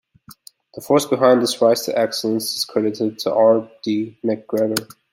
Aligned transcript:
The 0.73 0.81
force 0.81 1.05
behind 1.05 1.43
this 1.43 1.61
rise 1.61 1.83
to 1.83 1.95
excellence 1.95 2.57
is 2.57 2.65
credited 2.65 3.19
to 3.19 3.35
R. 3.35 3.69
D. 3.83 4.17
McGregor. 4.25 4.89